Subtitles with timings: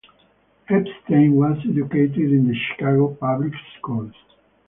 [0.67, 4.13] Epstein was educated in the Chicago public schools.